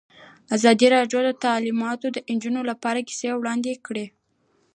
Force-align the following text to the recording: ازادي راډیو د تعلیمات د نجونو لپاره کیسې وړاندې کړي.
ازادي 0.55 0.87
راډیو 0.95 1.19
د 1.25 1.29
تعلیمات 1.45 1.99
د 2.15 2.17
نجونو 2.33 2.61
لپاره 2.69 3.05
کیسې 3.07 3.29
وړاندې 3.35 3.71
کړي. 3.85 4.05